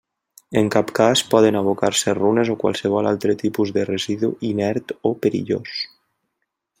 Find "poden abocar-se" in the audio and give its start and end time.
1.33-2.15